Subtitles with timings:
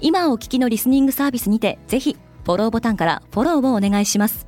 [0.00, 4.46] 今お聞きのリスニングサービスにてぜひフォローボタンからフォローをお願いします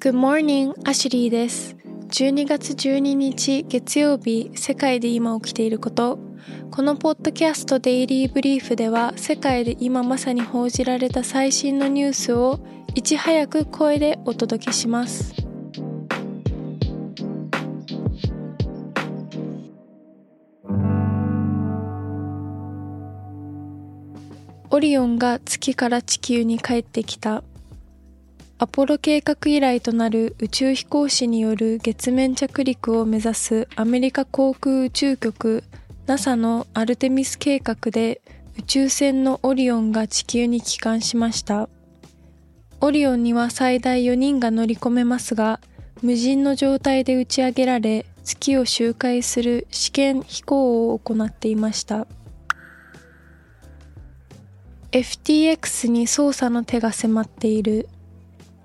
[0.00, 1.76] Good morning, アシュリーです。
[2.08, 6.18] 12月12日月曜日、世界で今起きていること。
[6.70, 12.60] このポッドキャストデイリーブリーフでは、世界で今まさに報じられた最新のニュースを
[12.94, 15.37] いち早く声でお届けします。
[24.78, 27.42] オリオンが月から地球に帰ってきた。
[28.58, 35.64] アポロ計画以来となる宇宙飛行士による月面着陸を目指すアメリカ航空宇宙局
[36.06, 38.20] NASA のアルテミス計画で
[38.56, 41.68] 宇宙船のオリオンが地球に帰還しました。
[42.80, 45.58] オリオンには最大4人が乗り込めますが、
[46.02, 52.06] 無人の状態で打ち上げられ、月を周回する試験飛行を行っていました。
[54.90, 57.90] FTX に捜査の手が迫っている。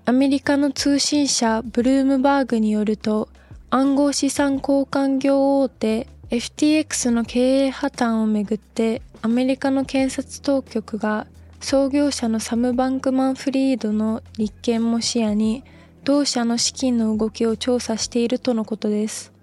[0.06, 3.28] アメリカの通信社ブルームバーグによると
[3.68, 11.26] 暗号資産交換業大手 FTX の経営破綻をめぐってアメリカの検察当局が
[11.60, 15.62] 創業者のサム・バンクマン・フリードの立件も視野に
[16.04, 19.33] 同社の資金の動きを調査しているとのことです。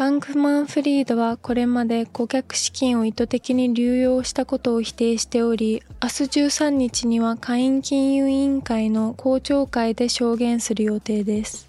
[0.00, 11.68] バンクマンフリードはこれまで顧客資金を意図的に流用したことを否定しており、明日13日には下院金融委員会の公聴会で証言する予定です。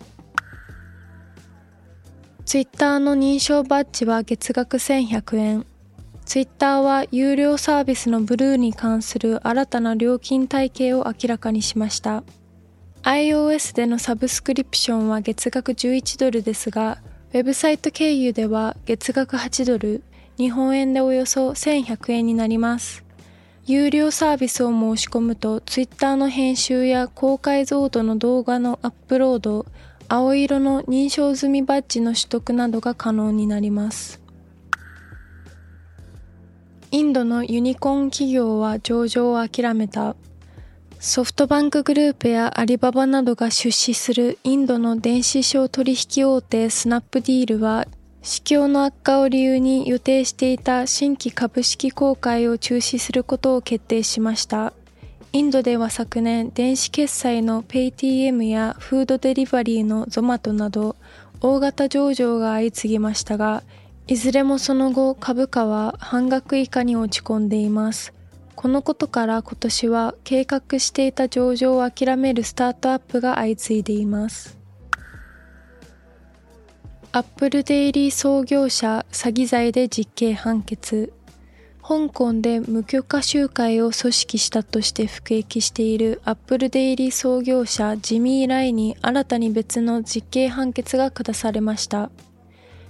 [2.46, 5.66] ツイッターの認証バッジは月額1100円。
[6.24, 12.24] ツイッターは有料サービスのブルーに関する新たな料金体系を明らかにしました。
[13.04, 17.00] iOS でのサブスクリプションは月額11ドルですが、
[17.34, 20.04] ウェブサイト経由では月額8ドル、
[20.38, 23.06] 日本円でおよそ1100円になります。
[23.66, 29.66] 有料サービスを申し込むと Twitter の編集や高解像度の動画のアップロード、
[30.10, 34.22] 青色の認証済みバッジの取得などが可能になります。
[36.92, 40.18] インドのユニコーン企業は上場を諦めた。
[41.04, 47.88] ソフトバンクグループやアリババなどが出資するインドの電子商取引大手スナップディールは、
[48.22, 54.74] 市況の悪化を理由に予定していた新規株式公開を中止することを決定しました。
[55.34, 60.96] インドでは昨年、電子決済の PayTM やフードデリバリーのゾマトなど、
[61.42, 63.64] 大型上場が相次ぎましたが、
[64.06, 68.14] いずれもその後株価は半額以下に落ち込んでいます。
[68.62, 74.56] このことから今年は計画していた上場を諦めるスタートアップが相次いでいます。
[77.12, 81.12] アップルデイリー創業者詐欺罪で実刑判決。
[81.82, 92.12] 香港で無許可集会を組織したとして服役しているアップルデイリー創業者ジミー・ライに新たに別の実刑判決が下されました。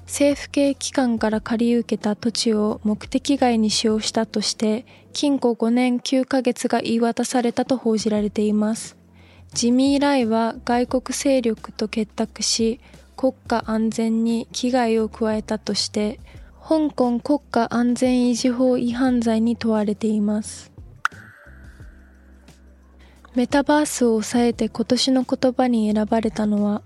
[0.05, 8.97] 政府系機関から借り受けた土地を目的外に使用したとして、禁錮5年9ヶ月が言い渡されたと報じられています。
[9.53, 12.79] ジミー・ライは外国勢力と結託し、
[13.17, 16.19] 国家安全に危害を加えたとして、
[16.61, 20.71] 香港国家安全維持法違反罪に問われています。
[23.33, 26.81] メタバースを抑えて今年の言葉に選ばれたのは、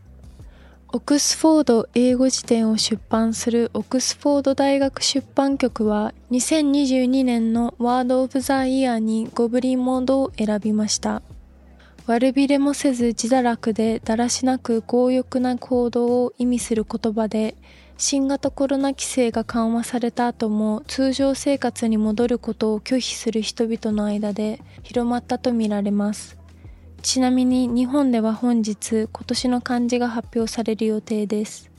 [0.95, 11.21] オックスフォード英語辞典を出版するオックスフォード大学出版局は2022年のワードオブザイヤーにゴブリンモードを選びました。
[12.05, 17.57] 悪びれもせず自堕落でだらしなく強欲な行動を意味する言葉で
[17.97, 26.44] 新型コロナ規制が緩和された後も通常生活に戻ることを拒否する人々の間で広まったとみられます。
[27.05, 31.69] ちなみに日本では本日今年の漢字が発表される予定です。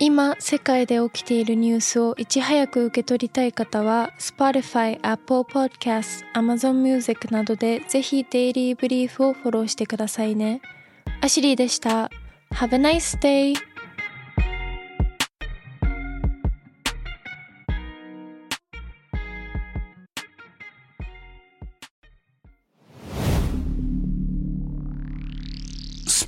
[0.00, 10.60] 今世界で起きているニュースをいち早く受け取りたい方は Spotify、Apple Podcast、Amazon Music などでぜひデイリーブリーフをフォローしてくださいね。
[11.20, 12.10] アシリーでした。
[12.54, 13.69] Have a nice day!